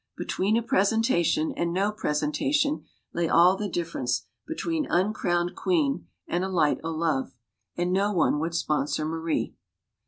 Between 0.17 0.57
a 0.57 0.63
presentation 0.63 1.51
and 1.51 1.71
no 1.71 1.91
presentation 1.91 2.85
lay 3.13 3.29
all 3.29 3.55
the 3.55 3.69
difference 3.69 4.25
between 4.47 4.87
uncrowned 4.89 5.55
queen 5.55 6.07
and 6.27 6.43
a 6.43 6.49
light 6.49 6.79
o' 6.83 6.89
love. 6.89 7.35
And 7.77 7.93
no 7.93 8.11
one 8.11 8.39
would 8.39 8.55
sponsor 8.55 9.05
Marie. 9.05 9.53